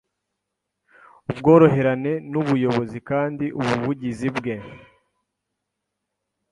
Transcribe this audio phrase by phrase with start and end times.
[1.31, 4.55] ubworoherane n’ubuyobozi kandi ubuvugizi bwe